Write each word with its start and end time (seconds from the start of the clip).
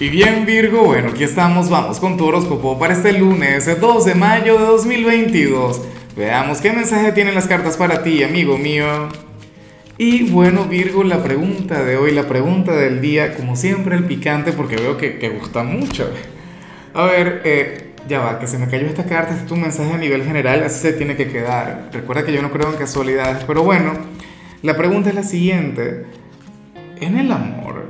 Y 0.00 0.10
bien 0.10 0.46
Virgo, 0.46 0.84
bueno, 0.84 1.08
aquí 1.08 1.24
estamos, 1.24 1.68
vamos 1.68 1.98
con 1.98 2.16
tu 2.16 2.26
horóscopo 2.26 2.78
para 2.78 2.94
este 2.94 3.12
lunes, 3.14 3.68
2 3.80 4.04
de 4.04 4.14
mayo 4.14 4.56
de 4.56 4.64
2022. 4.64 5.82
Veamos 6.16 6.60
qué 6.60 6.72
mensaje 6.72 7.10
tienen 7.10 7.34
las 7.34 7.48
cartas 7.48 7.76
para 7.76 8.04
ti, 8.04 8.22
amigo 8.22 8.56
mío. 8.58 9.08
Y 9.96 10.30
bueno 10.30 10.66
Virgo, 10.66 11.02
la 11.02 11.24
pregunta 11.24 11.82
de 11.82 11.96
hoy, 11.96 12.12
la 12.12 12.28
pregunta 12.28 12.76
del 12.76 13.00
día, 13.00 13.34
como 13.34 13.56
siempre 13.56 13.96
el 13.96 14.04
picante, 14.04 14.52
porque 14.52 14.76
veo 14.76 14.96
que, 14.96 15.18
que 15.18 15.30
gusta 15.30 15.64
mucho. 15.64 16.08
A 16.94 17.06
ver, 17.06 17.42
eh, 17.44 17.94
ya 18.06 18.20
va, 18.20 18.38
que 18.38 18.46
se 18.46 18.56
me 18.58 18.68
cayó 18.68 18.86
esta 18.86 19.04
carta, 19.04 19.32
este 19.32 19.46
es 19.46 19.50
un 19.50 19.62
mensaje 19.62 19.94
a 19.94 19.98
nivel 19.98 20.22
general, 20.22 20.62
así 20.62 20.78
se 20.78 20.92
tiene 20.92 21.16
que 21.16 21.26
quedar. 21.26 21.90
Recuerda 21.92 22.24
que 22.24 22.32
yo 22.32 22.40
no 22.40 22.52
creo 22.52 22.70
en 22.70 22.76
casualidades, 22.76 23.42
pero 23.44 23.64
bueno, 23.64 23.94
la 24.62 24.76
pregunta 24.76 25.08
es 25.08 25.16
la 25.16 25.24
siguiente. 25.24 26.06
En 27.00 27.18
el 27.18 27.32
amor 27.32 27.86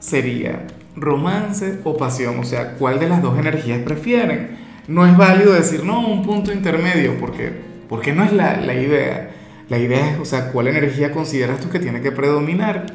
sería, 0.00 0.66
romance 0.96 1.80
o 1.84 1.96
pasión, 1.96 2.38
o 2.38 2.44
sea, 2.44 2.74
¿cuál 2.74 3.00
de 3.00 3.08
las 3.08 3.22
dos 3.22 3.38
energías 3.38 3.80
prefieren? 3.80 4.56
No 4.86 5.06
es 5.06 5.16
válido 5.16 5.52
decir, 5.52 5.84
no, 5.84 6.06
un 6.06 6.22
punto 6.22 6.52
intermedio, 6.52 7.18
porque, 7.18 7.52
porque 7.88 8.12
no 8.12 8.24
es 8.24 8.32
la, 8.32 8.58
la 8.58 8.74
idea. 8.74 9.30
La 9.68 9.78
idea 9.78 10.10
es, 10.10 10.18
o 10.18 10.24
sea, 10.24 10.52
¿cuál 10.52 10.68
energía 10.68 11.10
consideras 11.10 11.58
tú 11.58 11.70
que 11.70 11.78
tiene 11.78 12.02
que 12.02 12.12
predominar? 12.12 12.86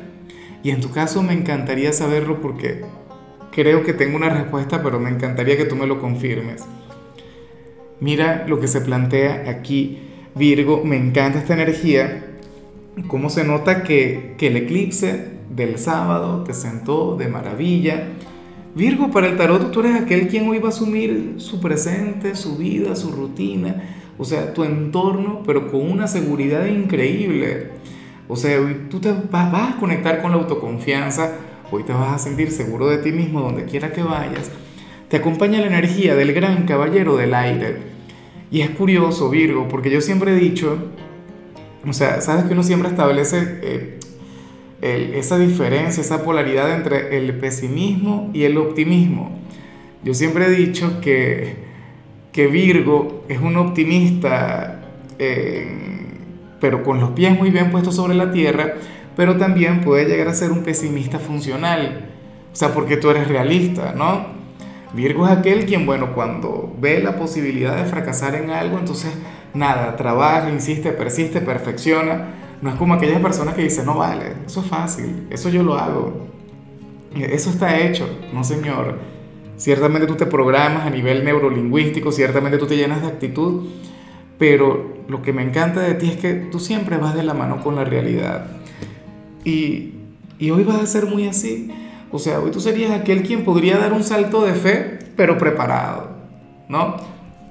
Y 0.61 0.69
en 0.69 0.81
tu 0.81 0.91
caso 0.91 1.23
me 1.23 1.33
encantaría 1.33 1.91
saberlo 1.93 2.41
porque 2.41 2.81
creo 3.51 3.83
que 3.83 3.93
tengo 3.93 4.17
una 4.17 4.29
respuesta, 4.29 4.83
pero 4.83 4.99
me 4.99 5.09
encantaría 5.09 5.57
que 5.57 5.65
tú 5.65 5.75
me 5.75 5.87
lo 5.87 5.99
confirmes. 5.99 6.63
Mira 7.99 8.45
lo 8.47 8.59
que 8.59 8.67
se 8.67 8.81
plantea 8.81 9.45
aquí, 9.49 9.99
Virgo, 10.35 10.83
me 10.85 10.95
encanta 10.95 11.39
esta 11.39 11.53
energía, 11.53 12.23
cómo 13.07 13.29
se 13.29 13.43
nota 13.43 13.83
que, 13.83 14.35
que 14.37 14.47
el 14.47 14.57
eclipse 14.57 15.38
del 15.49 15.77
sábado 15.77 16.43
te 16.43 16.53
sentó 16.53 17.15
de 17.15 17.27
maravilla. 17.27 18.09
Virgo, 18.75 19.09
para 19.11 19.27
el 19.27 19.37
tarot 19.37 19.71
tú 19.71 19.79
eres 19.81 20.01
aquel 20.01 20.27
quien 20.27 20.47
hoy 20.47 20.59
va 20.59 20.67
a 20.67 20.69
asumir 20.69 21.35
su 21.37 21.59
presente, 21.59 22.35
su 22.35 22.57
vida, 22.57 22.95
su 22.95 23.11
rutina, 23.11 23.83
o 24.17 24.25
sea, 24.25 24.53
tu 24.53 24.63
entorno, 24.63 25.41
pero 25.45 25.71
con 25.71 25.89
una 25.89 26.07
seguridad 26.07 26.65
increíble. 26.65 27.71
O 28.27 28.35
sea, 28.35 28.59
hoy 28.61 28.87
tú 28.89 28.99
te 28.99 29.11
vas, 29.31 29.53
a 29.53 29.77
conectar 29.79 30.21
con 30.21 30.31
la 30.31 30.37
autoconfianza, 30.37 31.31
hoy 31.71 31.83
te 31.83 31.93
vas 31.93 32.13
a 32.13 32.19
sentir 32.19 32.51
seguro 32.51 32.87
de 32.87 32.99
ti 32.99 33.11
mismo 33.11 33.41
donde 33.41 33.65
quiera 33.65 33.91
que 33.91 34.03
vayas. 34.03 34.51
Te 35.07 35.17
acompaña 35.17 35.59
la 35.59 35.67
energía 35.67 36.15
del 36.15 36.33
gran 36.33 36.65
caballero 36.65 37.17
del 37.17 37.33
aire. 37.33 37.77
Y 38.51 38.61
es 38.61 38.69
curioso, 38.69 39.29
Virgo, 39.29 39.67
porque 39.67 39.89
yo 39.89 40.01
siempre 40.01 40.31
he 40.31 40.35
dicho, 40.35 40.77
o 41.87 41.93
sea, 41.93 42.21
sabes 42.21 42.45
que 42.45 42.53
uno 42.53 42.61
siempre 42.61 42.89
establece 42.89 43.59
eh, 43.63 43.98
esa 44.81 45.37
diferencia, 45.37 46.01
esa 46.01 46.23
polaridad 46.23 46.73
entre 46.73 47.17
el 47.17 47.33
pesimismo 47.37 48.29
y 48.33 48.43
el 48.43 48.57
optimismo. 48.57 49.31
Yo 50.03 50.13
siempre 50.13 50.45
he 50.45 50.49
dicho 50.49 51.01
que, 51.01 51.55
que 52.31 52.47
Virgo 52.47 53.25
es 53.27 53.39
un 53.39 53.57
optimista, 53.57 54.81
eh, 55.17 55.67
pero 56.61 56.83
con 56.83 56.99
los 56.99 57.11
pies 57.11 57.37
muy 57.37 57.51
bien 57.51 57.71
puestos 57.71 57.95
sobre 57.95 58.15
la 58.15 58.31
tierra, 58.31 58.75
pero 59.17 59.35
también 59.37 59.81
puede 59.81 60.05
llegar 60.05 60.29
a 60.29 60.33
ser 60.33 60.51
un 60.51 60.63
pesimista 60.63 61.19
funcional. 61.19 62.05
O 62.53 62.55
sea, 62.55 62.73
porque 62.73 62.97
tú 62.97 63.09
eres 63.09 63.27
realista, 63.27 63.93
¿no? 63.95 64.39
Virgo 64.93 65.27
es 65.27 65.37
aquel 65.37 65.65
quien, 65.65 65.85
bueno, 65.85 66.13
cuando 66.13 66.73
ve 66.79 67.01
la 67.03 67.17
posibilidad 67.17 67.75
de 67.75 67.85
fracasar 67.85 68.35
en 68.35 68.49
algo, 68.49 68.79
entonces 68.79 69.11
nada, 69.53 69.95
trabaja, 69.97 70.49
insiste, 70.49 70.91
persiste, 70.91 71.41
perfecciona 71.41 72.39
no 72.61 72.69
es 72.69 72.75
como 72.75 72.93
aquellas 72.93 73.21
personas 73.21 73.55
que 73.55 73.63
dicen, 73.63 73.85
no 73.85 73.95
vale, 73.95 74.33
eso 74.45 74.61
es 74.61 74.67
fácil, 74.67 75.27
eso 75.29 75.49
yo 75.49 75.63
lo 75.63 75.77
hago, 75.77 76.27
eso 77.15 77.49
está 77.49 77.79
hecho, 77.79 78.07
no 78.33 78.43
señor. 78.43 78.99
Ciertamente 79.57 80.07
tú 80.07 80.15
te 80.15 80.25
programas 80.25 80.85
a 80.85 80.89
nivel 80.89 81.25
neurolingüístico, 81.25 82.11
ciertamente 82.11 82.57
tú 82.57 82.65
te 82.65 82.77
llenas 82.77 83.01
de 83.01 83.07
actitud, 83.07 83.67
pero 84.37 85.03
lo 85.07 85.21
que 85.21 85.33
me 85.33 85.43
encanta 85.43 85.81
de 85.81 85.95
ti 85.95 86.09
es 86.09 86.17
que 86.17 86.33
tú 86.33 86.59
siempre 86.59 86.97
vas 86.97 87.13
de 87.13 87.23
la 87.23 87.33
mano 87.33 87.61
con 87.61 87.75
la 87.75 87.83
realidad. 87.83 88.47
Y, 89.43 89.95
y 90.37 90.51
hoy 90.51 90.63
vas 90.63 90.81
a 90.81 90.85
ser 90.85 91.07
muy 91.07 91.27
así. 91.27 91.71
O 92.11 92.19
sea, 92.19 92.39
hoy 92.39 92.51
tú 92.51 92.59
serías 92.61 92.91
aquel 92.91 93.23
quien 93.23 93.43
podría 93.43 93.77
dar 93.77 93.91
un 93.91 94.03
salto 94.03 94.45
de 94.45 94.53
fe, 94.53 94.99
pero 95.17 95.37
preparado, 95.37 96.09
¿no? 96.69 96.95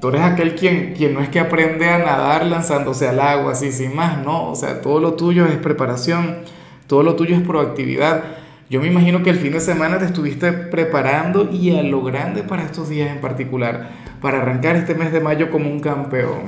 Tú 0.01 0.09
eres 0.11 0.21
aquel 0.21 0.55
quien, 0.55 0.95
quien 0.95 1.13
no 1.15 1.21
es 1.21 1.29
que 1.29 1.41
aprende 1.41 1.89
a 1.89 1.99
nadar 1.99 2.47
lanzándose 2.47 3.09
al 3.09 3.19
agua, 3.19 3.53
así 3.53 3.73
sin 3.73 3.97
más, 3.97 4.25
no. 4.25 4.51
O 4.51 4.55
sea, 4.55 4.81
todo 4.81 5.01
lo 5.01 5.15
tuyo 5.15 5.47
es 5.47 5.57
preparación, 5.57 6.39
todo 6.87 7.03
lo 7.03 7.17
tuyo 7.17 7.35
es 7.35 7.43
proactividad. 7.43 8.23
Yo 8.71 8.81
me 8.81 8.87
imagino 8.87 9.23
que 9.23 9.31
el 9.31 9.39
fin 9.39 9.53
de 9.53 9.61
semana 9.61 9.99
te 9.99 10.05
estuviste 10.05 10.53
preparando 10.53 11.49
y 11.51 11.77
a 11.77 11.83
lo 11.83 12.03
grande 12.03 12.43
para 12.43 12.63
estos 12.63 12.89
días 12.89 13.11
en 13.11 13.21
particular, 13.21 13.91
para 14.21 14.43
arrancar 14.43 14.77
este 14.77 14.95
mes 14.95 15.11
de 15.11 15.21
mayo 15.21 15.51
como 15.51 15.69
un 15.69 15.81
campeón. 15.81 16.43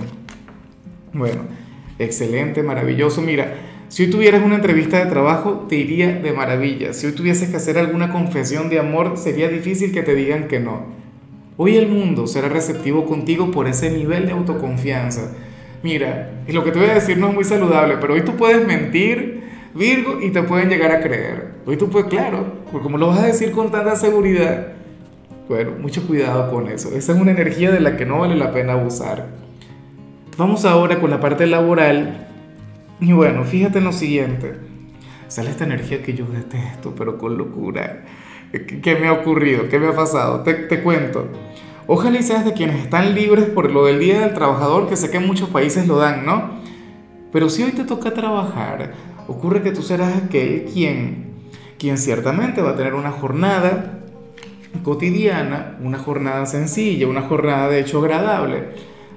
Bueno, 1.13 1.43
excelente, 1.99 2.63
maravilloso. 2.63 3.21
Mira, 3.21 3.55
si 3.89 4.05
hoy 4.05 4.11
tuvieras 4.11 4.45
una 4.45 4.57
entrevista 4.57 4.99
de 4.99 5.11
trabajo, 5.11 5.67
te 5.69 5.75
iría 5.75 6.13
de 6.13 6.33
maravilla. 6.33 6.93
Si 6.93 7.07
hoy 7.07 7.13
tuvieses 7.13 7.49
que 7.49 7.57
hacer 7.57 7.79
alguna 7.79 8.13
confesión 8.13 8.69
de 8.71 8.79
amor, 8.79 9.17
sería 9.17 9.49
difícil 9.49 9.91
que 9.93 10.05
te 10.05 10.15
digan 10.15 10.47
que 10.47 10.61
no. 10.61 11.00
Hoy 11.63 11.77
el 11.77 11.89
mundo 11.89 12.27
será 12.27 12.49
receptivo 12.49 13.05
contigo 13.05 13.51
por 13.51 13.69
ese 13.69 13.91
nivel 13.91 14.25
de 14.25 14.33
autoconfianza. 14.33 15.33
Mira, 15.83 16.31
y 16.49 16.53
lo 16.53 16.65
que 16.65 16.73
te 16.73 16.79
voy 16.79 16.89
a 16.89 16.95
decir 16.95 17.19
no 17.19 17.29
es 17.29 17.35
muy 17.35 17.45
saludable, 17.45 17.99
pero 18.01 18.15
hoy 18.15 18.23
tú 18.23 18.35
puedes 18.35 18.67
mentir, 18.67 19.43
Virgo, 19.75 20.23
y 20.23 20.31
te 20.31 20.43
pueden 20.43 20.71
llegar 20.71 20.91
a 20.91 21.03
creer. 21.03 21.57
Hoy 21.67 21.77
tú 21.77 21.91
puedes, 21.91 22.09
claro, 22.09 22.47
porque 22.73 22.83
como 22.83 22.97
lo 22.97 23.09
vas 23.09 23.19
a 23.19 23.27
decir 23.27 23.53
con 23.53 23.71
tanta 23.71 23.95
seguridad, 23.95 24.69
bueno, 25.51 25.73
mucho 25.79 26.07
cuidado 26.07 26.51
con 26.51 26.67
eso. 26.67 26.97
Esa 26.97 27.13
es 27.13 27.21
una 27.21 27.33
energía 27.33 27.71
de 27.71 27.81
la 27.81 27.99
que 27.99 28.07
no 28.07 28.21
vale 28.21 28.37
la 28.37 28.53
pena 28.53 28.73
abusar. 28.73 29.27
Vamos 30.39 30.65
ahora 30.65 30.99
con 30.99 31.11
la 31.11 31.21
parte 31.21 31.47
laboral. 31.47 32.27
Y 33.01 33.13
bueno, 33.13 33.45
fíjate 33.45 33.81
en 33.81 33.85
lo 33.85 33.93
siguiente. 33.93 34.55
Sale 35.29 35.51
esta 35.51 35.65
energía 35.65 36.03
que 36.03 36.15
yo 36.15 36.25
detesto, 36.25 36.95
pero 36.97 37.19
con 37.19 37.37
locura. 37.37 38.05
¿Qué 38.51 38.97
me 38.97 39.09
ha 39.09 39.13
ocurrido? 39.13 39.69
¿Qué 39.69 39.79
me 39.79 39.89
ha 39.89 39.95
pasado? 39.95 40.41
Te, 40.41 40.55
te 40.55 40.83
cuento. 40.83 41.29
Ojalá 41.93 42.21
y 42.21 42.23
seas 42.23 42.45
de 42.45 42.53
quienes 42.53 42.85
están 42.85 43.17
libres 43.17 43.47
por 43.47 43.73
lo 43.73 43.85
del 43.85 43.99
Día 43.99 44.21
del 44.21 44.33
Trabajador, 44.33 44.89
que 44.89 44.95
sé 44.95 45.11
que 45.11 45.17
en 45.17 45.27
muchos 45.27 45.49
países 45.49 45.89
lo 45.89 45.97
dan, 45.97 46.25
¿no? 46.25 46.51
Pero 47.33 47.51
si 47.51 47.65
hoy 47.65 47.73
te 47.73 47.83
toca 47.83 48.15
trabajar, 48.15 48.93
ocurre 49.27 49.61
que 49.61 49.73
tú 49.73 49.83
serás 49.83 50.17
aquel 50.17 50.67
quien, 50.73 51.33
quien 51.81 51.99
ciertamente 51.99 52.63
va 52.63 52.71
a 52.71 52.77
tener 52.77 52.95
una 52.95 53.11
jornada 53.11 53.99
cotidiana, 54.85 55.79
una 55.83 55.99
jornada 55.99 56.47
sencilla, 56.47 57.09
una 57.09 57.23
jornada 57.23 57.69
de 57.69 57.81
hecho 57.81 57.99
agradable, 57.99 58.69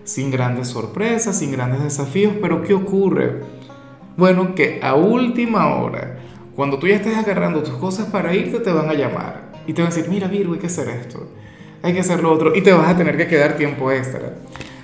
sin 0.03 0.31
grandes 0.31 0.69
sorpresas, 0.69 1.37
sin 1.37 1.51
grandes 1.51 1.83
desafíos, 1.83 2.33
pero 2.41 2.63
¿qué 2.63 2.73
ocurre? 2.73 3.41
Bueno, 4.17 4.55
que 4.55 4.79
a 4.81 4.95
última 4.95 5.75
hora, 5.75 6.17
cuando 6.55 6.79
tú 6.79 6.87
ya 6.87 6.95
estés 6.95 7.17
agarrando 7.17 7.61
tus 7.61 7.75
cosas 7.75 8.07
para 8.07 8.33
irte, 8.33 8.61
te 8.61 8.71
van 8.71 8.89
a 8.89 8.95
llamar 8.95 9.51
y 9.67 9.73
te 9.73 9.83
van 9.83 9.91
a 9.91 9.95
decir, 9.95 10.09
mira 10.09 10.27
Virgo, 10.27 10.53
hay 10.53 10.59
que 10.59 10.65
hacer 10.65 10.89
esto, 10.89 11.27
hay 11.83 11.93
que 11.93 11.99
hacer 11.99 12.23
lo 12.23 12.31
otro, 12.31 12.55
y 12.55 12.61
te 12.61 12.73
vas 12.73 12.89
a 12.89 12.97
tener 12.97 13.15
que 13.17 13.27
quedar 13.27 13.57
tiempo 13.57 13.91
extra. 13.91 14.33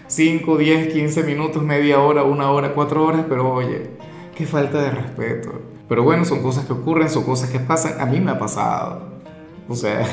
5, 0.07 0.57
10, 0.57 0.93
15 0.93 1.23
minutos, 1.23 1.63
media 1.63 1.99
hora, 1.99 2.23
una 2.23 2.51
hora, 2.51 2.73
cuatro 2.73 3.05
horas, 3.05 3.25
pero 3.27 3.51
oye, 3.51 3.89
qué 4.35 4.45
falta 4.45 4.81
de 4.81 4.91
respeto. 4.91 5.61
Pero 5.87 6.03
bueno, 6.03 6.25
son 6.25 6.43
cosas 6.43 6.65
que 6.65 6.73
ocurren, 6.73 7.09
son 7.09 7.23
cosas 7.23 7.49
que 7.49 7.59
pasan. 7.59 7.99
A 7.99 8.05
mí 8.05 8.19
me 8.19 8.31
ha 8.31 8.39
pasado. 8.39 9.19
O 9.67 9.75
sea, 9.75 10.05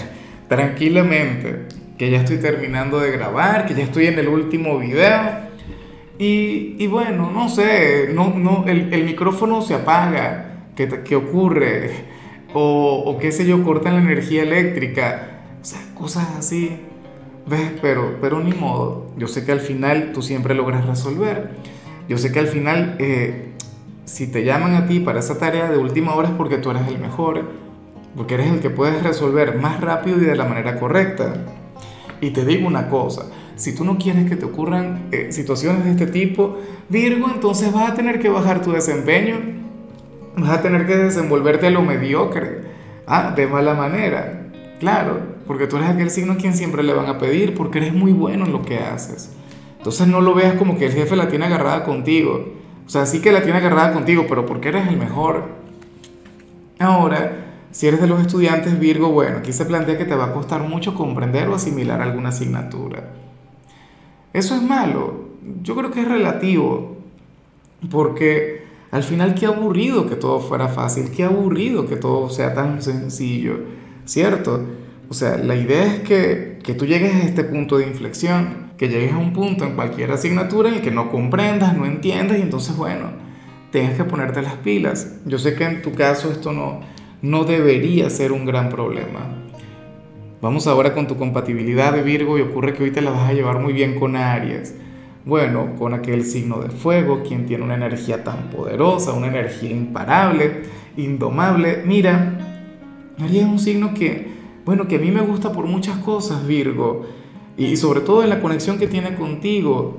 tranquilamente, 0.49 1.67
que 1.99 2.11
ya 2.11 2.21
estoy 2.21 2.39
terminando 2.39 3.01
de 3.01 3.11
grabar, 3.11 3.67
que 3.67 3.75
ya 3.75 3.85
estoy 3.85 4.07
en 4.07 4.19
el 4.19 4.29
último 4.29 4.79
video. 4.79 5.47
Y, 6.19 6.77
y 6.79 6.87
bueno, 6.87 7.31
no 7.31 7.49
sé, 7.49 8.11
no, 8.13 8.33
no, 8.35 8.65
el, 8.67 8.93
el 8.93 9.05
micrófono 9.05 9.61
se 9.61 9.75
apaga 9.75 10.47
¿Qué, 10.77 11.17
ocurre? 11.17 11.91
O, 12.53 13.03
o, 13.07 13.19
qué 13.19 13.33
sé 13.33 13.47
yo, 13.47 13.65
cortan 13.65 13.95
la 13.95 14.01
energía 14.01 14.43
eléctrica. 14.43 15.36
O 15.66 15.69
sea, 15.69 15.81
cosas 15.97 16.29
así. 16.38 16.79
¿Ves? 17.44 17.73
Pero, 17.82 18.19
pero 18.20 18.38
ni 18.38 18.52
modo. 18.52 19.11
Yo 19.17 19.26
sé 19.26 19.44
que 19.44 19.50
al 19.50 19.58
final 19.58 20.12
tú 20.14 20.23
siempre 20.23 20.55
logras 20.55 20.87
resolver. 20.87 21.56
Yo 22.08 22.19
sé 22.19 22.31
que 22.31 22.38
al 22.38 22.46
final, 22.46 22.94
eh, 23.00 23.52
si 24.05 24.29
te 24.29 24.44
llaman 24.44 24.76
a 24.76 24.87
ti 24.87 25.00
para 25.00 25.19
esa 25.19 25.38
tarea 25.38 25.69
de 25.69 25.76
última 25.76 26.14
hora 26.14 26.29
es 26.29 26.35
porque 26.35 26.58
tú 26.58 26.70
eres 26.70 26.87
el 26.87 27.00
mejor. 27.00 27.50
Porque 28.17 28.35
eres 28.35 28.46
el 28.52 28.61
que 28.61 28.70
puedes 28.70 29.02
resolver 29.02 29.58
más 29.58 29.81
rápido 29.81 30.19
y 30.19 30.25
de 30.25 30.37
la 30.37 30.44
manera 30.44 30.79
correcta. 30.79 31.35
Y 32.20 32.31
te 32.31 32.44
digo 32.44 32.69
una 32.69 32.88
cosa, 32.88 33.26
si 33.56 33.75
tú 33.75 33.85
no 33.85 33.99
quieres 33.99 34.29
que 34.29 34.37
te 34.37 34.44
ocurran 34.44 35.08
eh, 35.11 35.32
situaciones 35.32 35.85
de 35.85 35.91
este 35.91 36.06
tipo, 36.06 36.61
Virgo, 36.88 37.29
entonces 37.29 37.73
vas 37.73 37.91
a 37.91 37.94
tener 37.94 38.20
que 38.20 38.29
bajar 38.29 38.62
tu 38.62 38.70
desempeño 38.70 39.56
vas 40.37 40.50
a 40.50 40.62
tener 40.62 40.87
que 40.87 40.96
desenvolverte 40.96 41.70
lo 41.70 41.82
mediocre, 41.82 42.61
ah, 43.06 43.32
de 43.35 43.46
mala 43.46 43.75
manera, 43.75 44.49
claro, 44.79 45.25
porque 45.46 45.66
tú 45.66 45.76
eres 45.76 45.90
aquel 45.90 46.10
signo 46.10 46.34
a 46.34 46.37
quien 46.37 46.54
siempre 46.54 46.82
le 46.82 46.93
van 46.93 47.06
a 47.06 47.19
pedir, 47.19 47.54
porque 47.54 47.78
eres 47.78 47.94
muy 47.94 48.12
bueno 48.12 48.44
en 48.44 48.52
lo 48.52 48.62
que 48.62 48.78
haces. 48.78 49.31
Entonces 49.78 50.08
no 50.08 50.20
lo 50.20 50.34
veas 50.34 50.54
como 50.54 50.76
que 50.78 50.87
el 50.87 50.93
jefe 50.93 51.14
la 51.16 51.28
tiene 51.28 51.46
agarrada 51.46 51.84
contigo. 51.84 52.54
O 52.87 52.88
sea, 52.88 53.06
sí 53.06 53.20
que 53.20 53.32
la 53.32 53.43
tiene 53.43 53.58
agarrada 53.58 53.93
contigo, 53.93 54.26
pero 54.28 54.46
porque 54.46 54.69
eres 54.69 54.88
el 54.88 54.96
mejor. 54.96 55.44
Ahora, 56.78 57.46
Si 57.76 57.87
eres 57.87 58.00
de 58.00 58.06
los 58.06 58.22
estudiantes 58.22 58.81
Virgo, 58.81 59.10
bueno, 59.10 59.37
aquí 59.37 59.52
se 59.52 59.66
plantea 59.66 59.98
que 59.98 60.06
te 60.06 60.14
va 60.14 60.25
a 60.25 60.32
costar 60.32 60.62
mucho 60.62 60.94
comprender 60.94 61.46
o 61.48 61.54
asimilar 61.54 62.00
alguna 62.00 62.31
asignatura. 62.31 63.10
¿Eso 64.32 64.54
es 64.54 64.62
malo? 64.62 65.26
Yo 65.62 65.76
creo 65.76 65.90
que 65.90 66.00
es 66.00 66.08
relativo, 66.08 66.96
porque 67.90 68.64
al 68.90 69.02
final 69.02 69.34
qué 69.34 69.44
aburrido 69.44 70.08
que 70.08 70.16
todo 70.16 70.40
fuera 70.40 70.69
fácil, 70.69 71.10
qué 71.10 71.25
aburrido 71.25 71.87
que 71.87 71.96
todo 71.96 72.31
sea 72.31 72.54
tan 72.54 72.81
sencillo, 72.81 73.58
¿cierto? 74.06 74.62
O 75.08 75.14
sea, 75.14 75.37
la 75.37 75.55
idea 75.55 75.87
es 75.87 76.00
que, 76.00 76.58
que 76.62 76.75
tú 76.75 76.87
llegues 76.87 77.14
a 77.14 77.23
este 77.23 77.44
punto 77.44 77.79
de 77.79 77.87
inflexión, 77.87 78.73
que 78.76 78.88
llegues 78.88 79.12
a 79.12 79.19
un 79.19 79.32
punto 79.32 79.64
en 79.64 79.75
cualquier 79.75 80.11
asignatura 80.11 80.69
en 80.69 80.76
el 80.76 80.81
que 80.82 80.91
no 80.91 81.11
comprendas, 81.11 81.76
no 81.76 81.87
entiendas 81.87 82.38
y 82.38 82.43
entonces, 82.43 82.76
bueno, 82.76 83.11
tengas 83.70 83.94
que 83.94 84.05
ponerte 84.05 84.43
las 84.43 84.56
pilas. 84.56 85.17
Yo 85.25 85.38
sé 85.38 85.55
que 85.55 85.64
en 85.64 85.82
tu 85.82 85.93
caso 85.93 86.31
esto 86.31 86.53
no, 86.53 86.81
no 87.23 87.44
debería 87.44 88.11
ser 88.11 88.32
un 88.32 88.44
gran 88.44 88.69
problema. 88.69 89.26
Vamos 90.43 90.67
ahora 90.67 90.93
con 90.93 91.06
tu 91.06 91.17
compatibilidad 91.17 91.93
de 91.93 92.03
Virgo 92.03 92.38
y 92.38 92.43
ocurre 92.43 92.75
que 92.75 92.85
hoy 92.85 92.91
te 92.91 93.00
la 93.00 93.11
vas 93.11 93.31
a 93.31 93.32
llevar 93.32 93.58
muy 93.58 93.73
bien 93.73 93.99
con 93.99 94.17
Aries. 94.17 94.75
Bueno, 95.25 95.75
con 95.76 95.93
aquel 95.94 96.25
signo 96.25 96.61
de 96.61 96.70
fuego, 96.70 97.23
quien 97.26 97.47
tiene 97.47 97.64
una 97.64 97.75
energía 97.75 98.23
tan 98.23 98.50
poderosa, 98.50 99.12
una 99.12 99.26
energía 99.26 99.70
imparable, 99.70 100.62
indomable. 100.97 101.82
Mira, 101.85 102.38
Aries 103.19 103.43
es 103.43 103.49
un 103.49 103.58
signo 103.58 103.93
que, 103.94 104.36
bueno, 104.67 104.89
que 104.89 104.97
a 104.97 104.99
mí 104.99 105.13
me 105.13 105.21
gusta 105.21 105.53
por 105.53 105.67
muchas 105.67 105.99
cosas, 105.99 106.45
Virgo, 106.45 107.07
y 107.57 107.77
sobre 107.77 108.01
todo 108.01 108.25
en 108.25 108.31
la 108.31 108.41
conexión 108.41 108.79
que 108.79 108.89
tiene 108.89 109.15
contigo. 109.15 109.99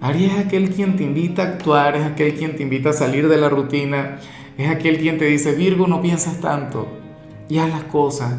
Aries 0.00 0.32
es 0.32 0.38
aquel 0.46 0.70
quien 0.70 0.96
te 0.96 1.04
invita 1.04 1.42
a 1.42 1.46
actuar, 1.48 1.94
es 1.94 2.04
aquel 2.04 2.34
quien 2.34 2.56
te 2.56 2.62
invita 2.62 2.90
a 2.90 2.92
salir 2.94 3.28
de 3.28 3.36
la 3.36 3.50
rutina, 3.50 4.18
es 4.56 4.70
aquel 4.70 4.98
quien 4.98 5.18
te 5.18 5.26
dice, 5.26 5.54
Virgo, 5.54 5.86
no 5.86 6.00
piensas 6.00 6.40
tanto 6.40 6.88
y 7.48 7.58
haz 7.58 7.68
las 7.68 7.84
cosas. 7.84 8.34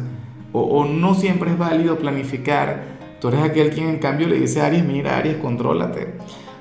O, 0.52 0.84
no 0.84 1.14
siempre 1.14 1.50
es 1.50 1.58
válido 1.58 1.96
planificar. 1.98 2.96
Tú 3.20 3.28
eres 3.28 3.42
aquel 3.42 3.70
quien 3.70 3.88
en 3.88 3.98
cambio 3.98 4.26
le 4.26 4.40
dice 4.40 4.62
Aries, 4.62 4.84
mira 4.84 5.16
Aries, 5.16 5.36
contrólate, 5.36 6.14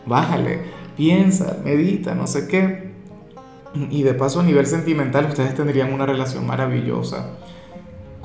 bájale, 0.05 0.59
piensa, 0.95 1.57
medita, 1.63 2.13
no 2.13 2.27
sé 2.27 2.47
qué. 2.47 2.91
Y 3.89 4.03
de 4.03 4.13
paso 4.13 4.41
a 4.41 4.43
nivel 4.43 4.67
sentimental 4.67 5.25
ustedes 5.25 5.55
tendrían 5.55 5.91
una 5.91 6.05
relación 6.05 6.45
maravillosa. 6.45 7.31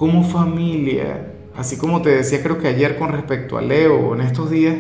Como 0.01 0.25
familia, 0.25 1.27
así 1.55 1.77
como 1.77 2.01
te 2.01 2.09
decía 2.09 2.43
creo 2.43 2.57
que 2.57 2.69
ayer 2.69 2.97
con 2.97 3.13
respecto 3.13 3.59
a 3.59 3.61
Leo, 3.61 4.15
en 4.15 4.23
estos 4.23 4.51
días, 4.51 4.75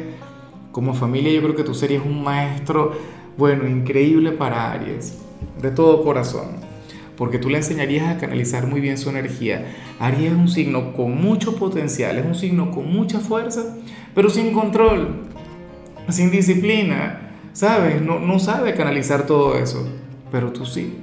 como 0.73 0.95
familia 0.95 1.31
yo 1.31 1.43
creo 1.43 1.55
que 1.55 1.63
tú 1.63 1.75
serías 1.75 2.03
un 2.07 2.25
maestro, 2.25 2.93
bueno, 3.37 3.69
increíble 3.69 4.33
para 4.33 4.73
Aries 4.73 5.19
de 5.61 5.73
todo 5.73 6.03
corazón, 6.05 6.57
porque 7.19 7.39
tú 7.39 7.51
le 7.51 7.59
enseñarías 7.59 8.09
a 8.09 8.17
canalizar 8.17 8.67
muy 8.67 8.81
bien 8.81 8.97
su 8.97 9.11
energía. 9.11 9.67
Aries 9.99 10.33
es 10.33 10.39
un 10.39 10.49
signo 10.49 10.95
con 10.95 11.21
mucho 11.21 11.55
potencial, 11.57 12.17
es 12.17 12.25
un 12.25 12.35
signo 12.35 12.71
con 12.71 12.91
mucha 12.91 13.19
fuerza, 13.19 13.77
pero 14.15 14.31
sin 14.31 14.55
control, 14.55 15.25
sin 16.09 16.31
disciplina, 16.31 17.35
¿sabes? 17.53 18.01
No, 18.01 18.21
no 18.21 18.39
sabe 18.39 18.75
canalizar 18.75 19.27
todo 19.27 19.59
eso, 19.59 19.87
pero 20.33 20.51
tú 20.51 20.65
sí. 20.65 20.95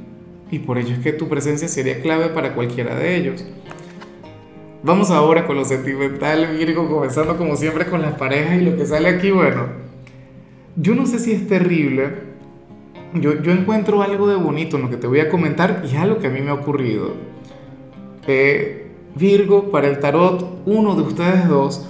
Y 0.50 0.58
por 0.58 0.80
ello 0.80 0.96
es 0.96 1.00
que 1.02 1.14
tu 1.14 1.30
presencia 1.30 1.68
sería 1.68 2.02
clave 2.02 2.30
para 2.30 2.56
cualquiera 2.56 2.96
de 2.96 3.16
ellos. 3.16 3.46
Vamos 4.84 5.10
ahora 5.10 5.48
con 5.48 5.58
lo 5.58 5.66
sentimental, 5.66 6.56
Virgo, 6.56 6.88
comenzando 6.88 7.36
como 7.36 7.56
siempre 7.56 7.88
con 7.88 8.02
las 8.02 8.14
parejas 8.14 8.62
y 8.62 8.66
lo 8.66 8.78
que 8.78 8.86
sale 8.86 9.10
aquí, 9.10 9.32
bueno, 9.32 9.68
yo 10.76 10.94
no 10.94 11.08
sé 11.08 11.18
si 11.18 11.32
es 11.32 11.48
terrible, 11.48 12.28
yo, 13.16 13.32
encuentro 13.52 14.04
algo 14.04 14.28
de 14.28 14.36
bonito 14.36 14.78
en 14.78 14.84
lo 14.84 14.90
que 14.90 14.98
te 14.98 15.08
voy 15.08 15.20
a 15.20 15.30
comentar 15.30 15.82
y 15.84 15.96
es 15.96 15.96
algo 15.96 16.20
que 16.20 16.28
a 16.28 16.30
mí 16.30 16.42
me 16.42 16.52
ha 16.52 16.54
ocurrido. 16.54 17.14
Eh, 18.28 18.92
Virgo, 19.16 19.72
para 19.72 19.88
el 19.88 20.00
tarot, 20.00 20.62
uno 20.66 20.96
de 20.96 21.02
ustedes 21.02 21.48
dos 21.48 21.90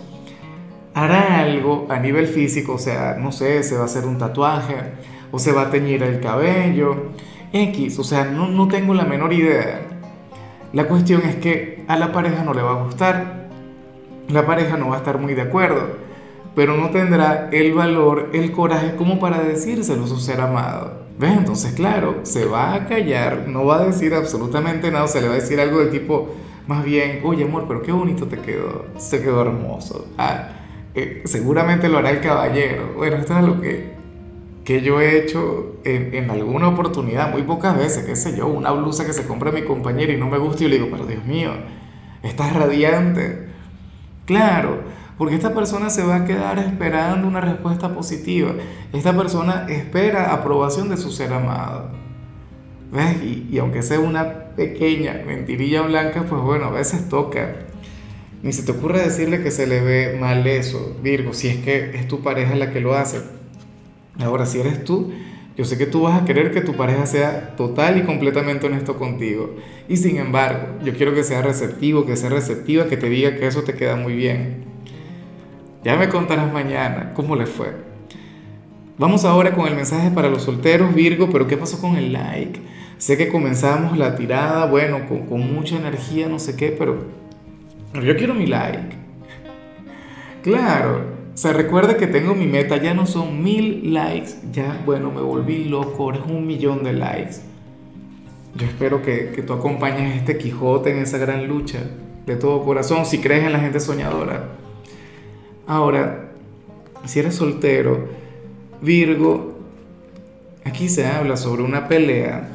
hará 0.94 1.39
algo 1.39 1.88
a 1.89 2.00
nivel 2.00 2.28
físico, 2.28 2.74
o 2.75 2.80
sea, 2.80 3.18
no 3.19 3.34
sé, 3.34 3.63
se 3.63 3.75
va 3.75 3.81
a 3.81 3.86
hacer 3.86 4.06
un 4.06 4.18
tatuaje 4.18 4.75
o 5.31 5.39
se 5.39 5.51
va 5.51 5.63
a 5.63 5.69
teñir 5.69 6.04
el 6.04 6.22
cabello, 6.22 7.12
X, 7.51 8.00
o 8.00 8.04
sea, 8.04 8.25
no, 8.25 8.48
no 8.48 8.69
tengo 8.69 8.94
la 8.94 9.04
menor 9.04 9.34
idea. 9.34 9.96
La 10.73 10.87
cuestión 10.87 11.21
es 11.23 11.35
que 11.37 11.83
a 11.87 11.97
la 11.97 12.11
pareja 12.11 12.43
no 12.43 12.53
le 12.53 12.61
va 12.61 12.71
a 12.71 12.83
gustar, 12.83 13.47
la 14.29 14.45
pareja 14.45 14.77
no 14.77 14.89
va 14.89 14.95
a 14.95 14.99
estar 14.99 15.17
muy 15.17 15.33
de 15.33 15.43
acuerdo, 15.43 15.87
pero 16.55 16.75
no 16.75 16.89
tendrá 16.89 17.49
el 17.51 17.73
valor, 17.73 18.29
el 18.33 18.51
coraje 18.51 18.95
como 18.95 19.19
para 19.19 19.39
decírselo 19.39 20.03
a 20.03 20.07
su 20.07 20.19
ser 20.19 20.41
amado. 20.41 21.07
¿Ves? 21.17 21.31
Entonces, 21.31 21.73
claro, 21.73 22.19
se 22.23 22.45
va 22.45 22.75
a 22.75 22.85
callar, 22.85 23.45
no 23.47 23.65
va 23.65 23.79
a 23.79 23.85
decir 23.85 24.13
absolutamente 24.13 24.91
nada, 24.91 25.07
se 25.07 25.21
le 25.21 25.27
va 25.27 25.33
a 25.33 25.37
decir 25.37 25.59
algo 25.59 25.79
del 25.79 25.89
tipo, 25.89 26.29
más 26.67 26.83
bien, 26.83 27.21
oye 27.23 27.45
amor, 27.45 27.65
pero 27.67 27.81
qué 27.81 27.91
bonito 27.91 28.27
te 28.27 28.37
quedó, 28.37 28.85
se 28.97 29.21
quedó 29.21 29.41
hermoso. 29.41 30.07
Ah, 30.17 30.49
eh, 30.93 31.23
seguramente 31.25 31.89
lo 31.89 31.97
hará 31.97 32.11
el 32.11 32.21
caballero. 32.21 32.93
Bueno, 32.97 33.15
esto 33.17 33.37
es 33.37 33.45
lo 33.45 33.61
que, 33.61 33.96
que 34.67 34.81
yo 34.81 34.99
he 34.99 35.17
hecho 35.17 35.77
en, 35.85 36.13
en, 36.13 36.29
alguna 36.29 36.67
oportunidad, 36.67 37.31
muy 37.31 37.43
pocas 37.43 37.77
veces, 37.77 38.03
qué 38.03 38.17
sé 38.17 38.35
yo, 38.35 38.47
una 38.47 38.71
blusa 38.71 39.05
que 39.05 39.13
se 39.13 39.25
compra 39.25 39.49
mi 39.53 39.61
compañero 39.61 40.11
y 40.11 40.17
no 40.17 40.27
me 40.27 40.37
gusta 40.37 40.65
y 40.65 40.67
le 40.67 40.75
digo, 40.75 40.89
pero 40.91 41.05
Dios 41.05 41.23
mío, 41.23 41.51
estás 42.21 42.53
radiante. 42.53 43.47
Claro, 44.25 44.81
porque 45.17 45.35
esta 45.35 45.55
persona 45.55 45.89
se 45.89 46.03
va 46.03 46.17
a 46.17 46.25
quedar 46.25 46.59
esperando 46.59 47.29
una 47.29 47.39
respuesta 47.39 47.93
positiva. 47.93 48.55
Esta 48.91 49.15
persona 49.15 49.67
espera 49.69 50.33
aprobación 50.33 50.89
de 50.89 50.97
su 50.97 51.13
ser 51.13 51.31
amado. 51.31 51.91
¿Ves? 52.91 53.23
Y, 53.23 53.57
aunque 53.59 53.81
sea 53.81 54.01
una 54.01 54.53
pequeña 54.57 55.21
mentirilla 55.25 55.83
blanca, 55.83 56.25
pues 56.27 56.41
bueno, 56.41 56.65
a 56.65 56.71
veces 56.71 57.07
toca. 57.07 57.55
Ni 58.43 58.51
se 58.51 58.63
te 58.63 58.73
ocurre 58.73 58.99
decirle 58.99 59.41
que 59.41 59.49
se 59.49 59.65
le 59.65 59.79
ve 59.79 60.17
mal 60.19 60.45
eso, 60.45 60.97
Virgo, 61.01 61.33
si 61.33 61.47
es 61.47 61.55
que 61.63 61.91
es 61.95 62.05
tu 62.09 62.19
pareja 62.21 62.53
la 62.55 62.73
que 62.73 62.81
lo 62.81 62.95
hace. 62.95 63.37
Ahora, 64.19 64.45
si 64.45 64.59
eres 64.59 64.83
tú, 64.83 65.11
yo 65.57 65.65
sé 65.65 65.77
que 65.77 65.87
tú 65.87 66.03
vas 66.03 66.21
a 66.21 66.25
querer 66.25 66.51
que 66.51 66.61
tu 66.61 66.75
pareja 66.75 67.05
sea 67.05 67.55
total 67.55 67.97
y 67.97 68.03
completamente 68.03 68.67
honesto 68.67 68.97
contigo. 68.97 69.55
Y 69.89 69.97
sin 69.97 70.17
embargo, 70.17 70.77
yo 70.83 70.93
quiero 70.93 71.15
que 71.15 71.23
sea 71.23 71.41
receptivo, 71.41 72.05
que 72.05 72.15
sea 72.15 72.29
receptiva, 72.29 72.87
que 72.87 72.97
te 72.97 73.09
diga 73.09 73.35
que 73.35 73.47
eso 73.47 73.63
te 73.63 73.73
queda 73.73 73.95
muy 73.95 74.15
bien. 74.15 74.65
Ya 75.83 75.95
me 75.95 76.09
contarás 76.09 76.51
mañana 76.53 77.13
cómo 77.13 77.35
le 77.35 77.45
fue. 77.45 77.87
Vamos 78.99 79.25
ahora 79.25 79.53
con 79.53 79.67
el 79.67 79.75
mensaje 79.75 80.11
para 80.11 80.29
los 80.29 80.43
solteros, 80.43 80.93
Virgo, 80.93 81.29
pero 81.31 81.47
¿qué 81.47 81.55
pasó 81.55 81.79
con 81.79 81.97
el 81.97 82.13
like? 82.13 82.59
Sé 82.97 83.15
que 83.15 83.27
comenzamos 83.27 83.97
la 83.97 84.15
tirada, 84.15 84.65
bueno, 84.65 85.07
con, 85.07 85.53
mucha 85.53 85.75
energía, 85.75 86.27
no 86.27 86.39
sé 86.39 86.55
qué, 86.55 86.75
pero 86.77 87.05
yo 87.93 88.17
quiero 88.17 88.33
mi 88.33 88.47
like. 88.47 88.95
Claro, 90.41 91.16
se 91.38 91.53
recuerda 91.53 91.98
que 91.98 92.08
tengo 92.08 92.34
mi 92.34 92.48
meta, 92.48 92.77
ya 92.77 92.96
no 92.96 93.06
son 93.06 93.44
mil 93.44 93.94
likes, 93.94 94.32
ya, 94.51 94.82
bueno, 94.88 95.12
me 95.12 95.22
volví 95.22 95.65
loco, 95.65 96.06
ahora 96.06 96.17
es 96.17 96.25
un 96.25 96.48
millón 96.48 96.84
de 96.84 96.94
likes. 96.94 97.36
Yo 98.56 98.65
espero 98.65 99.03
que, 99.03 99.34
que 99.36 99.44
tú 99.44 99.53
acompañes 99.53 100.17
este 100.17 100.39
Quijote 100.39 100.89
en 100.89 100.98
esa 100.98 101.20
gran 101.20 101.48
lucha 101.48 101.77
de 102.25 102.38
todo 102.38 102.65
corazón, 102.65 103.06
si 103.06 103.20
crees 103.20 103.44
en 103.44 103.53
la 103.53 103.60
gente 103.60 103.79
soñadora. 103.79 104.46
Ahora, 105.67 106.32
si 107.06 107.20
eres 107.20 107.36
soltero, 107.36 108.08
Virgo, 108.82 109.60
aquí 110.65 110.89
se 110.89 111.06
habla 111.06 111.38
sobre 111.38 111.62
una 111.62 111.88
pelea, 111.88 112.50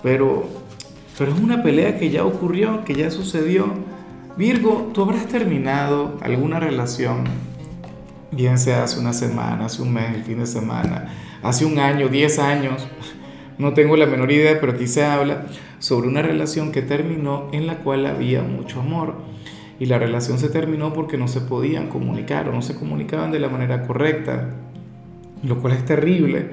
pero, 0.00 0.44
pero 1.18 1.32
es 1.32 1.40
una 1.40 1.64
pelea 1.64 1.98
que 1.98 2.08
ya 2.08 2.24
ocurrió, 2.24 2.84
que 2.84 2.94
ya 2.94 3.10
sucedió. 3.10 3.66
Virgo, 4.36 4.90
tú 4.94 5.02
habrás 5.02 5.26
terminado 5.26 6.16
alguna 6.22 6.58
relación, 6.58 7.24
bien 8.30 8.58
sea 8.58 8.84
hace 8.84 8.98
una 8.98 9.12
semana, 9.12 9.66
hace 9.66 9.82
un 9.82 9.92
mes, 9.92 10.14
el 10.14 10.24
fin 10.24 10.38
de 10.38 10.46
semana, 10.46 11.12
hace 11.42 11.64
un 11.64 11.78
año, 11.78 12.08
diez 12.08 12.38
años, 12.38 12.86
no 13.58 13.74
tengo 13.74 13.96
la 13.96 14.06
menor 14.06 14.32
idea, 14.32 14.58
pero 14.60 14.72
aquí 14.72 14.86
se 14.86 15.04
habla 15.04 15.46
sobre 15.78 16.08
una 16.08 16.22
relación 16.22 16.72
que 16.72 16.80
terminó 16.80 17.48
en 17.52 17.66
la 17.66 17.78
cual 17.78 18.06
había 18.06 18.42
mucho 18.42 18.80
amor. 18.80 19.16
Y 19.78 19.86
la 19.86 19.98
relación 19.98 20.38
se 20.38 20.48
terminó 20.48 20.92
porque 20.92 21.18
no 21.18 21.28
se 21.28 21.40
podían 21.40 21.88
comunicar 21.88 22.48
o 22.48 22.52
no 22.52 22.62
se 22.62 22.76
comunicaban 22.76 23.32
de 23.32 23.40
la 23.40 23.48
manera 23.48 23.86
correcta, 23.86 24.50
lo 25.42 25.60
cual 25.60 25.74
es 25.74 25.84
terrible 25.84 26.50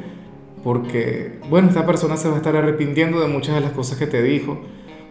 porque, 0.64 1.40
bueno, 1.50 1.70
esta 1.70 1.86
persona 1.86 2.18
se 2.18 2.28
va 2.28 2.36
a 2.36 2.38
estar 2.38 2.56
arrepintiendo 2.56 3.22
de 3.22 3.28
muchas 3.28 3.56
de 3.56 3.62
las 3.62 3.72
cosas 3.72 3.98
que 3.98 4.08
te 4.08 4.22
dijo, 4.22 4.60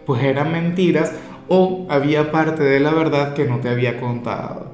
pues 0.05 0.23
eran 0.23 0.51
mentiras 0.51 1.11
o 1.49 1.87
había 1.89 2.31
parte 2.31 2.63
de 2.63 2.79
la 2.79 2.91
verdad 2.91 3.33
que 3.33 3.45
no 3.45 3.59
te 3.59 3.69
había 3.69 3.99
contado. 3.99 4.71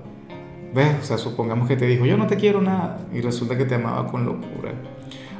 ¿Ves? 0.74 0.98
O 1.02 1.06
sea, 1.06 1.18
supongamos 1.18 1.70
que 1.70 1.78
te 1.78 1.88
dijo, 1.88 2.06
yo 2.06 2.18
no 2.18 2.28
te 2.28 2.36
quiero 2.36 2.62
nada, 2.62 3.00
y 3.14 3.22
resulta 3.22 3.58
que 3.58 3.64
te 3.64 3.76
amaba 3.76 4.08
con 4.08 4.26
locura. 4.26 4.74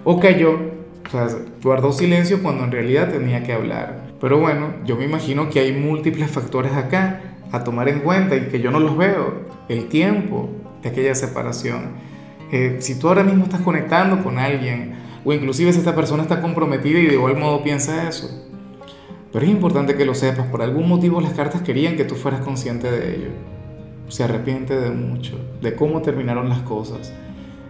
O 0.06 0.18
cayó, 0.20 0.54
o 0.54 1.10
sea, 1.12 1.28
guardó 1.62 1.92
silencio 1.92 2.42
cuando 2.42 2.64
en 2.64 2.72
realidad 2.72 3.12
tenía 3.12 3.44
que 3.44 3.52
hablar. 3.52 4.14
Pero 4.22 4.40
bueno, 4.40 4.76
yo 4.86 4.96
me 4.96 5.04
imagino 5.04 5.50
que 5.50 5.60
hay 5.60 5.74
múltiples 5.74 6.32
factores 6.32 6.74
acá 6.74 7.22
a 7.52 7.64
tomar 7.66 7.90
en 7.90 8.00
cuenta 8.00 8.38
y 8.38 8.48
que 8.48 8.62
yo 8.62 8.72
no 8.72 8.80
los 8.80 8.98
veo, 8.98 9.42
el 9.68 9.90
tiempo 9.90 10.50
de 10.82 10.90
aquella 10.90 11.16
separación. 11.16 11.92
Eh, 12.52 12.78
si 12.80 12.98
tú 12.98 13.10
ahora 13.10 13.24
mismo 13.24 13.44
estás 13.44 13.60
conectando 13.60 14.24
con 14.24 14.40
alguien, 14.40 14.96
o 15.26 15.34
inclusive 15.34 15.74
si 15.74 15.80
esta 15.80 15.96
persona 15.96 16.24
está 16.24 16.42
comprometida 16.42 17.00
y 17.00 17.08
de 17.08 17.14
igual 17.16 17.36
modo 17.38 17.62
piensa 17.62 18.08
eso, 18.08 18.30
Pero 19.36 19.48
es 19.48 19.52
importante 19.52 19.96
que 19.96 20.06
lo 20.06 20.16
sepas, 20.16 20.48
por 20.48 20.62
algún 20.62 20.88
motivo 20.88 21.20
las 21.20 21.34
cartas 21.34 21.62
querían 21.62 21.98
que 21.98 22.06
tú 22.06 22.16
fueras 22.16 22.40
consciente 22.40 22.90
de 22.90 23.16
ello. 23.18 23.28
Se 24.08 24.24
arrepiente 24.24 24.80
de 24.80 24.92
mucho, 24.92 25.38
de 25.62 25.76
cómo 25.76 26.02
terminaron 26.02 26.48
las 26.48 26.60
cosas. 26.60 27.12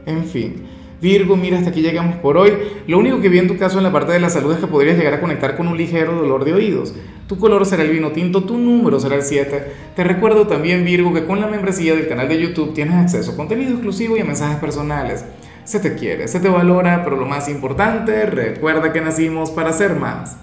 En 0.05 0.25
fin, 0.25 0.61
Virgo, 1.01 1.35
mira, 1.35 1.57
hasta 1.57 1.71
aquí 1.71 1.81
llegamos 1.81 2.17
por 2.17 2.37
hoy. 2.37 2.53
Lo 2.85 2.99
único 2.99 3.19
que 3.19 3.29
vi 3.29 3.39
en 3.39 3.47
tu 3.47 3.57
caso 3.57 3.79
en 3.79 3.83
la 3.83 3.91
parte 3.91 4.11
de 4.11 4.19
la 4.19 4.29
salud 4.29 4.53
es 4.53 4.59
que 4.59 4.67
podrías 4.67 4.95
llegar 4.95 5.15
a 5.15 5.19
conectar 5.19 5.57
con 5.57 5.67
un 5.67 5.75
ligero 5.75 6.13
dolor 6.13 6.45
de 6.45 6.53
oídos. 6.53 6.93
Tu 7.25 7.35
color 7.39 7.65
será 7.65 7.81
el 7.81 7.89
vino 7.89 8.11
tinto, 8.11 8.43
tu 8.43 8.59
número 8.59 8.99
será 8.99 9.15
el 9.15 9.23
7. 9.23 9.65
Te 9.95 10.03
recuerdo 10.03 10.45
también, 10.45 10.85
Virgo, 10.85 11.15
que 11.15 11.25
con 11.25 11.41
la 11.41 11.47
membresía 11.47 11.95
del 11.95 12.07
canal 12.07 12.29
de 12.29 12.43
YouTube 12.43 12.75
tienes 12.75 12.93
acceso 12.93 13.31
a 13.31 13.35
contenido 13.35 13.71
exclusivo 13.71 14.15
y 14.15 14.19
a 14.19 14.25
mensajes 14.25 14.59
personales. 14.59 15.25
Se 15.63 15.79
te 15.79 15.95
quiere, 15.95 16.27
se 16.27 16.39
te 16.39 16.47
valora, 16.47 17.03
pero 17.03 17.15
lo 17.15 17.25
más 17.25 17.49
importante, 17.49 18.27
recuerda 18.27 18.93
que 18.93 19.01
nacimos 19.01 19.49
para 19.49 19.73
ser 19.73 19.95
más. 19.95 20.37